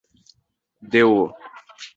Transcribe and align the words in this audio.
Deo 0.91 1.21